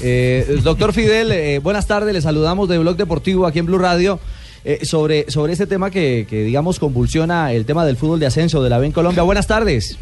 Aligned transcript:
Eh, 0.00 0.60
doctor 0.62 0.92
Fidel, 0.92 1.32
eh, 1.32 1.58
buenas 1.58 1.88
tardes, 1.88 2.14
le 2.14 2.20
saludamos 2.20 2.68
de 2.68 2.78
Blog 2.78 2.96
Deportivo 2.96 3.48
aquí 3.48 3.58
en 3.58 3.66
Blue 3.66 3.78
Radio. 3.78 4.20
Eh, 4.64 4.84
sobre, 4.84 5.28
sobre 5.28 5.52
este 5.54 5.66
tema 5.66 5.90
que, 5.90 6.24
que, 6.30 6.44
digamos, 6.44 6.78
convulsiona 6.78 7.52
el 7.52 7.66
tema 7.66 7.84
del 7.84 7.96
fútbol 7.96 8.20
de 8.20 8.26
ascenso 8.26 8.62
de 8.62 8.70
la 8.70 8.78
B 8.78 8.86
en 8.86 8.92
Colombia. 8.92 9.24
Buenas 9.24 9.48
tardes. 9.48 9.98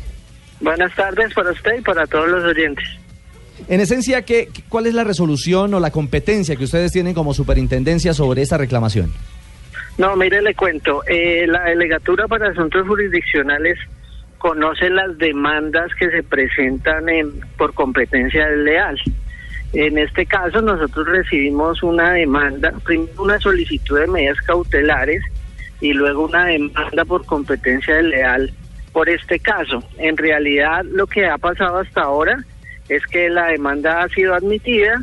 Buenas 0.60 0.94
tardes 0.94 1.32
para 1.32 1.50
usted 1.50 1.78
y 1.78 1.80
para 1.80 2.06
todos 2.06 2.28
los 2.28 2.44
oyentes. 2.44 2.84
En 3.68 3.80
esencia, 3.80 4.20
¿qué, 4.20 4.50
¿cuál 4.68 4.86
es 4.86 4.92
la 4.92 5.02
resolución 5.02 5.72
o 5.72 5.80
la 5.80 5.90
competencia 5.90 6.56
que 6.56 6.64
ustedes 6.64 6.92
tienen 6.92 7.14
como 7.14 7.32
superintendencia 7.32 8.12
sobre 8.12 8.42
esta 8.42 8.58
reclamación? 8.58 9.14
No, 9.96 10.14
mire, 10.14 10.42
le 10.42 10.54
cuento. 10.54 11.04
Eh, 11.06 11.46
la 11.46 11.62
Delegatura 11.64 12.28
para 12.28 12.50
Asuntos 12.50 12.86
Jurisdiccionales 12.86 13.78
conoce 14.36 14.90
las 14.90 15.16
demandas 15.16 15.90
que 15.98 16.10
se 16.10 16.22
presentan 16.22 17.08
en, 17.08 17.40
por 17.56 17.72
competencia 17.72 18.46
leal. 18.50 19.00
En 19.78 19.98
este 19.98 20.24
caso, 20.24 20.62
nosotros 20.62 21.06
recibimos 21.06 21.82
una 21.82 22.12
demanda, 22.12 22.72
primero 22.82 23.22
una 23.22 23.38
solicitud 23.38 24.00
de 24.00 24.06
medidas 24.06 24.40
cautelares 24.46 25.22
y 25.82 25.92
luego 25.92 26.24
una 26.24 26.46
demanda 26.46 27.04
por 27.04 27.26
competencia 27.26 28.00
leal 28.00 28.50
por 28.94 29.06
este 29.10 29.38
caso. 29.38 29.82
En 29.98 30.16
realidad, 30.16 30.82
lo 30.86 31.06
que 31.06 31.26
ha 31.26 31.36
pasado 31.36 31.80
hasta 31.80 32.04
ahora 32.04 32.42
es 32.88 33.04
que 33.04 33.28
la 33.28 33.48
demanda 33.48 34.02
ha 34.02 34.08
sido 34.08 34.34
admitida 34.34 34.98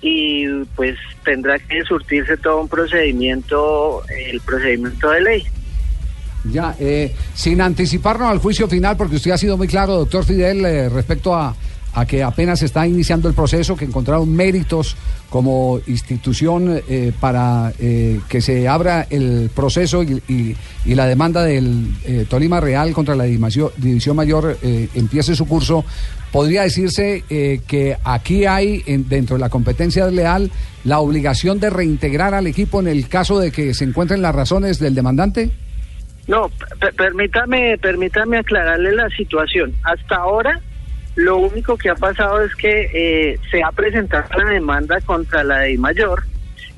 y 0.00 0.64
pues 0.74 0.98
tendrá 1.24 1.56
que 1.60 1.84
surtirse 1.84 2.36
todo 2.36 2.62
un 2.62 2.68
procedimiento, 2.68 4.02
el 4.08 4.40
procedimiento 4.40 5.08
de 5.08 5.20
ley. 5.20 5.44
Ya, 6.50 6.74
eh, 6.80 7.14
sin 7.32 7.60
anticiparnos 7.60 8.28
al 8.28 8.38
juicio 8.38 8.66
final, 8.66 8.96
porque 8.96 9.16
usted 9.16 9.30
ha 9.30 9.38
sido 9.38 9.56
muy 9.56 9.68
claro, 9.68 9.94
doctor 9.94 10.24
Fidel, 10.24 10.64
eh, 10.64 10.88
respecto 10.88 11.32
a, 11.32 11.54
a 11.96 12.04
que 12.04 12.22
apenas 12.22 12.62
está 12.62 12.86
iniciando 12.86 13.26
el 13.26 13.34
proceso, 13.34 13.74
que 13.74 13.86
encontraron 13.86 14.30
méritos 14.30 14.96
como 15.30 15.80
institución 15.86 16.82
eh, 16.88 17.10
para 17.18 17.72
eh, 17.80 18.20
que 18.28 18.42
se 18.42 18.68
abra 18.68 19.06
el 19.08 19.50
proceso 19.54 20.02
y, 20.02 20.22
y, 20.84 20.94
la 20.94 21.06
demanda 21.06 21.42
del 21.42 21.88
eh, 22.04 22.26
Tolima 22.28 22.60
Real 22.60 22.92
contra 22.92 23.14
la 23.16 23.24
División, 23.24 23.70
División 23.78 24.14
Mayor 24.14 24.58
empiece 24.62 25.34
su 25.34 25.46
curso, 25.46 25.86
podría 26.32 26.62
decirse 26.62 27.24
que 27.28 27.96
aquí 28.04 28.44
hay 28.44 28.82
en, 28.86 29.08
dentro 29.08 29.36
de 29.36 29.40
la 29.40 29.48
competencia 29.48 30.06
leal 30.06 30.50
la 30.84 31.00
obligación 31.00 31.60
de 31.60 31.70
reintegrar 31.70 32.34
al 32.34 32.46
equipo 32.46 32.80
en 32.80 32.88
el 32.88 33.08
caso 33.08 33.38
de 33.38 33.50
que 33.50 33.72
se 33.72 33.84
encuentren 33.84 34.20
las 34.20 34.34
razones 34.34 34.78
del 34.78 34.94
demandante. 34.94 35.50
No, 36.28 36.50
permítame, 36.96 37.78
permítame 37.78 38.38
aclararle 38.38 38.92
la 38.92 39.08
situación. 39.10 39.72
Hasta 39.82 40.16
ahora 40.16 40.60
lo 41.16 41.38
único 41.38 41.76
que 41.76 41.88
ha 41.88 41.94
pasado 41.94 42.42
es 42.42 42.54
que 42.54 42.90
eh, 42.92 43.40
se 43.50 43.62
ha 43.62 43.72
presentado 43.72 44.28
la 44.38 44.50
demanda 44.50 45.00
contra 45.00 45.42
la 45.42 45.60
de 45.60 45.78
mayor 45.78 46.22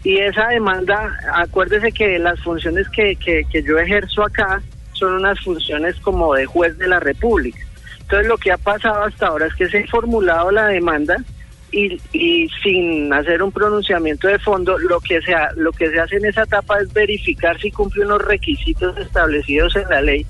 y 0.05 0.19
esa 0.19 0.49
demanda, 0.49 1.13
acuérdese 1.35 1.91
que 1.91 2.19
las 2.21 2.41
funciones 2.41 2.89
que, 2.89 3.17
que, 3.17 3.45
que 3.51 3.63
yo 3.65 3.79
ejerzo 3.79 4.23
acá 4.23 4.63
son 4.93 5.15
unas 5.15 5.41
funciones 5.41 5.97
como 5.97 6.35
de 6.35 6.47
juez 6.47 6.79
de 6.79 6.87
la 6.87 7.01
República. 7.01 7.59
Entonces 8.01 8.29
lo 8.29 8.39
que 8.39 8.53
ha 8.53 8.59
pasado 8.59 9.05
hasta 9.05 9.27
ahora 9.27 9.47
es 9.47 9.55
que 9.55 9.69
se 9.69 9.81
ha 9.81 9.87
formulado 9.89 10.53
la 10.53 10.69
demanda 10.69 11.17
y, 11.73 12.01
y 12.13 12.49
sin 12.63 13.13
hacer 13.13 13.43
un 13.43 13.51
pronunciamiento 13.51 14.29
de 14.29 14.39
fondo, 14.39 14.79
lo 14.79 15.01
que, 15.01 15.21
se 15.21 15.35
ha, 15.35 15.51
lo 15.57 15.73
que 15.73 15.91
se 15.91 16.01
hace 16.01 16.17
en 16.17 16.27
esa 16.27 16.45
etapa 16.45 16.79
es 16.81 16.93
verificar 16.93 17.59
si 17.61 17.73
cumple 17.73 18.07
unos 18.07 18.25
requisitos 18.25 18.97
establecidos 18.99 19.75
en 19.75 19.89
la 19.89 20.01
ley 20.01 20.25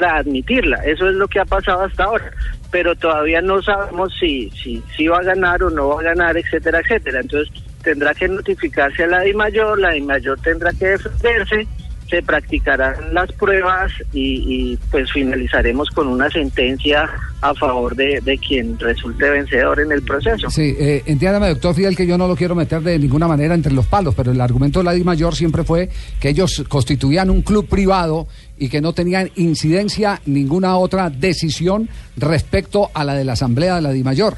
para 0.00 0.16
admitirla. 0.16 0.76
Eso 0.84 1.08
es 1.08 1.14
lo 1.14 1.26
que 1.26 1.40
ha 1.40 1.44
pasado 1.44 1.82
hasta 1.82 2.04
ahora 2.04 2.32
pero 2.70 2.94
todavía 2.94 3.40
no 3.40 3.62
sabemos 3.62 4.12
si, 4.18 4.50
si, 4.50 4.82
si 4.94 5.06
va 5.08 5.18
a 5.18 5.22
ganar 5.22 5.62
o 5.62 5.70
no 5.70 5.88
va 5.88 6.00
a 6.00 6.04
ganar, 6.04 6.36
etcétera, 6.36 6.80
etcétera. 6.80 7.20
Entonces 7.20 7.50
tendrá 7.82 8.12
que 8.14 8.28
notificarse 8.28 9.04
a 9.04 9.06
la 9.06 9.20
de 9.20 9.32
mayor, 9.32 9.78
la 9.78 9.90
de 9.90 10.00
mayor 10.00 10.38
tendrá 10.40 10.72
que 10.72 10.86
defenderse, 10.88 11.66
se 12.08 12.22
practicarán 12.22 13.12
las 13.12 13.30
pruebas 13.32 13.92
y, 14.12 14.72
y 14.72 14.78
pues 14.90 15.10
finalizaremos 15.12 15.90
con 15.90 16.08
una 16.08 16.30
sentencia 16.30 17.08
a 17.40 17.54
favor 17.54 17.94
de, 17.94 18.20
de, 18.20 18.38
quien 18.38 18.78
resulte 18.78 19.28
vencedor 19.28 19.80
en 19.80 19.92
el 19.92 20.02
proceso. 20.02 20.48
Sí, 20.50 20.74
eh, 20.78 21.02
entiéndame, 21.06 21.48
doctor 21.48 21.74
Fidel, 21.74 21.96
que 21.96 22.06
yo 22.06 22.16
no 22.16 22.28
lo 22.28 22.36
quiero 22.36 22.54
meter 22.54 22.82
de 22.82 22.98
ninguna 22.98 23.28
manera 23.28 23.54
entre 23.54 23.72
los 23.72 23.86
palos, 23.86 24.14
pero 24.14 24.32
el 24.32 24.40
argumento 24.40 24.80
de 24.80 24.84
la 24.84 24.92
Di 24.92 25.04
Mayor 25.04 25.34
siempre 25.34 25.64
fue 25.64 25.90
que 26.20 26.30
ellos 26.30 26.64
constituían 26.68 27.30
un 27.30 27.42
club 27.42 27.68
privado 27.68 28.26
y 28.58 28.68
que 28.68 28.80
no 28.80 28.92
tenían 28.92 29.30
incidencia 29.36 30.20
ninguna 30.26 30.76
otra 30.76 31.10
decisión 31.10 31.88
respecto 32.16 32.90
a 32.94 33.04
la 33.04 33.14
de 33.14 33.24
la 33.24 33.32
Asamblea 33.32 33.76
de 33.76 33.82
la 33.82 33.92
Di 33.92 34.02
Mayor. 34.02 34.36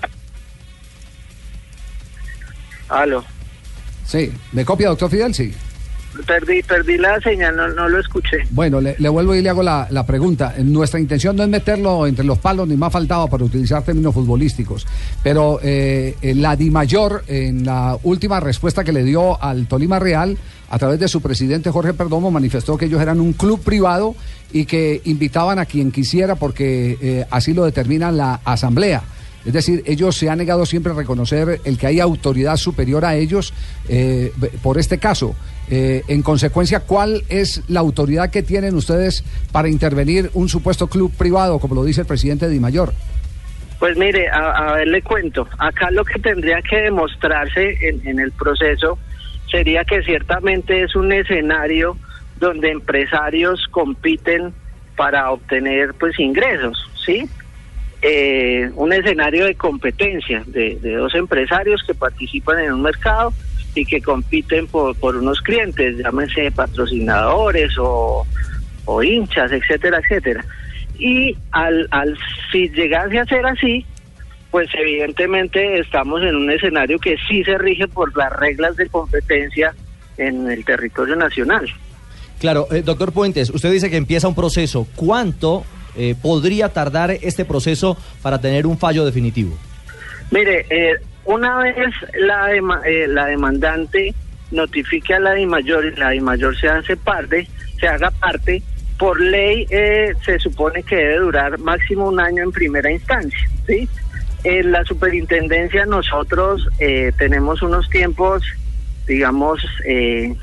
Aló. 2.89 3.25
Sí, 4.05 4.33
¿me 4.53 4.65
copia, 4.65 4.89
doctor 4.89 5.11
Fidel? 5.11 5.35
Sí. 5.35 5.53
Perdí, 6.27 6.63
perdí 6.63 6.97
la 6.97 7.21
señal, 7.21 7.55
no, 7.55 7.69
no 7.69 7.89
lo 7.89 8.01
escuché. 8.01 8.39
Bueno, 8.51 8.81
le, 8.81 9.09
vuelvo 9.09 9.35
y 9.35 9.43
le 9.43 9.51
hago 9.51 9.63
la, 9.63 9.87
la, 9.91 10.05
pregunta. 10.07 10.55
Nuestra 10.59 10.99
intención 10.99 11.37
no 11.37 11.43
es 11.43 11.49
meterlo 11.49 12.07
entre 12.07 12.25
los 12.25 12.39
palos, 12.39 12.67
ni 12.67 12.77
más 12.77 12.93
faltaba 12.93 13.27
para 13.27 13.45
utilizar 13.45 13.83
términos 13.85 14.15
futbolísticos. 14.15 14.87
Pero 15.23 15.61
eh, 15.63 16.17
la 16.37 16.57
Di 16.57 16.71
Mayor, 16.71 17.25
en 17.29 17.65
la 17.65 17.97
última 18.03 18.41
respuesta 18.41 18.83
que 18.83 18.93
le 18.93 19.05
dio 19.05 19.41
al 19.43 19.67
Tolima 19.67 19.99
Real, 19.99 20.37
a 20.71 20.79
través 20.79 20.99
de 20.99 21.09
su 21.09 21.21
presidente 21.21 21.71
Jorge 21.71 21.95
Perdomo, 21.95 22.31
manifestó 22.31 22.77
que 22.77 22.87
ellos 22.87 23.01
eran 23.01 23.21
un 23.21 23.33
club 23.35 23.63
privado 23.63 24.15
y 24.53 24.65
que 24.65 25.01
invitaban 25.05 25.59
a 25.59 25.67
quien 25.67 25.93
quisiera 25.93 26.35
porque 26.35 26.99
eh, 27.01 27.27
así 27.31 27.55
lo 27.55 27.65
determina 27.65 28.11
la 28.11 28.41
Asamblea. 28.45 29.03
Es 29.49 29.55
decir, 29.55 29.83
ellos 29.87 30.15
se 30.15 30.29
han 30.29 30.37
negado 30.37 30.67
siempre 30.67 30.93
a 30.93 30.95
reconocer 30.95 31.63
el 31.65 31.79
que 31.79 31.87
hay 31.87 32.01
autoridad 32.01 32.59
superior 32.59 33.07
a 33.07 33.17
ellos 33.17 33.55
eh, 33.89 34.31
por 34.63 34.77
este 34.77 34.99
caso. 34.99 35.35
Eh, 35.71 36.03
en 36.07 36.21
consecuencia, 36.21 36.81
¿cuál 36.81 37.23
es 37.31 37.63
la 37.67 37.81
autoridad 37.81 38.29
que 38.29 38.43
tienen 38.43 38.75
ustedes 38.75 39.25
para 39.51 39.71
intervenir 39.71 40.31
un 40.35 40.51
supuesto 40.51 40.87
club 40.87 41.11
privado, 41.17 41.59
como 41.61 41.75
lo 41.75 41.83
dice 41.83 42.03
el 42.03 42.07
presidente 42.07 42.47
Di 42.47 42.61
Mayor? 42.61 42.93
Pues 43.79 43.97
mire, 43.97 44.29
a, 44.29 44.75
ver, 44.75 44.89
le 44.89 45.01
cuento. 45.01 45.49
Acá 45.57 45.91
lo 45.93 46.05
que 46.05 46.19
tendría 46.19 46.61
que 46.61 46.83
demostrarse 46.83 47.79
en, 47.89 48.07
en 48.07 48.21
el 48.21 48.33
proceso 48.33 48.99
sería 49.51 49.83
que 49.87 50.03
ciertamente 50.03 50.83
es 50.83 50.95
un 50.95 51.11
escenario 51.11 51.97
donde 52.39 52.71
empresarios 52.71 53.67
compiten 53.71 54.53
para 54.95 55.31
obtener 55.31 55.95
pues 55.95 56.21
ingresos, 56.21 56.87
¿sí? 57.07 57.31
Eh, 58.01 58.71
un 58.77 58.93
escenario 58.93 59.47
de 59.47 59.57
competencia 59.57 60.45
de, 60.47 60.77
dos 60.77 61.15
empresarios 61.15 61.83
que 61.85 61.95
participan 61.95 62.61
en 62.61 62.73
un 62.75 62.83
mercado 62.83 63.33
y 63.75 63.85
que 63.85 64.01
compiten 64.01 64.69
por, 64.69 64.95
por 64.97 65.17
unos 65.17 65.41
clientes, 65.41 65.99
llámense 65.99 66.51
patrocinadores 66.53 67.77
o, 67.79 68.25
o 68.85 69.03
hinchas, 69.03 69.51
etcétera, 69.51 69.99
etcétera. 69.99 70.45
Y 70.99 71.37
al, 71.51 71.89
al 71.91 72.17
si 72.53 72.69
llegase 72.71 73.19
a 73.19 73.25
ser 73.25 73.45
así, 73.47 73.85
pues 74.51 74.69
evidentemente 74.75 75.79
estamos 75.81 76.23
en 76.23 76.37
un 76.37 76.51
escenario 76.51 76.99
que 76.99 77.17
sí 77.29 77.45
se 77.45 77.59
rige 77.59 77.87
por 77.89 78.17
las 78.17 78.33
reglas 78.33 78.77
de 78.77 78.89
competencia 78.89 79.75
en 80.17 80.51
el 80.51 80.65
territorio 80.65 81.17
nacional. 81.17 81.69
Claro, 82.41 82.69
eh, 82.71 82.83
doctor 82.83 83.13
Puentes, 83.13 83.51
usted 83.51 83.73
dice 83.73 83.91
que 83.91 83.97
empieza 83.97 84.29
un 84.29 84.35
proceso. 84.35 84.87
¿Cuánto 84.95 85.65
eh, 85.99 86.15
podría 86.21 86.71
tardar 86.71 87.11
este 87.11 87.45
proceso 87.45 87.99
para 88.23 88.41
tener 88.41 88.67
un 88.67 88.79
fallo 88.79 89.05
definitivo? 89.05 89.55
Mire, 90.31 90.65
eh, 90.71 90.95
una 91.25 91.59
vez 91.59 91.93
la, 92.19 92.47
dema, 92.47 92.81
eh, 92.87 93.07
la 93.07 93.27
demandante 93.27 94.15
notifique 94.51 95.13
a 95.15 95.21
la 95.21 95.33
de 95.33 95.47
mayor 95.47 95.85
y 95.85 95.97
la 95.97 96.11
de 96.11 96.21
mayor 96.21 96.59
se 96.59 96.69
hace 96.69 96.97
parte, 96.97 97.47
se 97.79 97.87
haga 97.87 98.11
parte, 98.11 98.63
por 98.99 99.21
ley 99.21 99.67
eh, 99.71 100.13
se 100.25 100.39
supone 100.39 100.83
que 100.83 100.97
debe 100.97 101.19
durar 101.19 101.59
máximo 101.59 102.09
un 102.09 102.21
año 102.21 102.43
en 102.43 102.53
primera 102.53 102.91
instancia, 102.91 103.49
¿sí? 103.67 103.89
En 104.45 104.73
la 104.73 104.85
superintendencia 104.85 105.87
nosotros 105.87 106.69
eh, 106.81 107.13
tenemos 107.17 107.63
unos 107.63 107.89
tiempos, 107.91 108.43
digamos, 109.07 109.65
eh, 109.85 110.35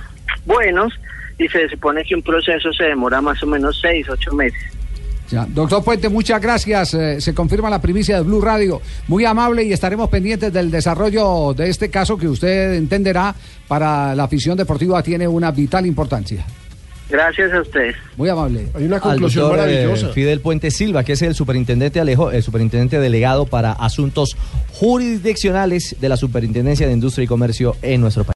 buenos 0.46 0.94
y 1.38 1.48
se 1.50 1.68
supone 1.70 2.04
que 2.06 2.16
un 2.16 2.22
proceso 2.22 2.72
se 2.72 2.86
demora 2.86 3.22
más 3.22 3.42
o 3.44 3.48
menos 3.48 3.80
seis, 3.82 4.08
ocho 4.10 4.34
meses. 4.34 4.62
Ya. 5.30 5.46
Doctor 5.50 5.84
Puente, 5.84 6.10
muchas 6.10 6.42
gracias. 6.42 6.94
Eh, 6.94 7.20
se 7.20 7.34
confirma 7.34 7.70
la 7.70 7.82
primicia 7.82 8.18
de 8.18 8.24
Blue 8.24 8.42
Radio. 8.42 8.82
Muy 9.08 9.26
amable 9.26 9.64
y 9.64 9.74
estaremos 9.74 10.10
pendientes 10.10 10.54
del 10.54 10.70
desarrollo 10.70 11.54
de 11.54 11.70
este 11.70 11.90
caso 11.90 12.18
que 12.18 12.28
usted 12.28 12.74
entenderá 12.76 13.34
para 13.68 14.14
la 14.14 14.24
afición 14.26 14.58
deportiva 14.58 15.02
tiene 15.02 15.28
una 15.28 15.52
vital 15.52 15.86
importancia. 15.86 16.46
Gracias 17.10 17.54
a 17.54 17.62
ustedes. 17.62 17.96
Muy 18.18 18.30
amable. 18.30 18.68
Hay 18.74 18.84
una 18.84 19.00
conclusión 19.00 19.44
doctor, 19.44 19.60
maravillosa. 19.60 20.08
Eh, 20.08 20.14
Fidel 20.14 20.42
Puente 20.42 20.72
Silva, 20.72 21.04
que 21.04 21.14
es 21.14 21.22
el 21.22 21.36
superintendente 21.36 22.00
Alejo, 22.00 22.32
el 22.32 22.42
superintendente 22.42 23.00
delegado 23.00 23.46
para 23.46 23.74
asuntos 23.74 24.36
jurisdiccionales 24.74 25.96
de 26.00 26.10
la 26.10 26.18
Superintendencia 26.18 26.88
de 26.88 26.94
Industria 26.94 27.26
y 27.26 27.28
Comercio 27.28 27.76
en 27.84 28.02
nuestro 28.02 28.24
país. 28.24 28.34